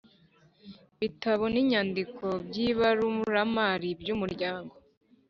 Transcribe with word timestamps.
bitabo 0.99 1.43
n 1.53 1.55
inyandiko 1.61 2.25
by 2.45 2.55
ibaruramari 2.67 3.89
by 4.01 4.07
Umuryango 4.15 4.73